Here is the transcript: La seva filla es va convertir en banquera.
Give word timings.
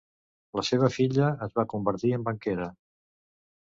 La 0.59 0.63
seva 0.69 0.89
filla 0.95 1.29
es 1.49 1.55
va 1.61 1.69
convertir 1.77 2.15
en 2.21 2.29
banquera. 2.33 2.75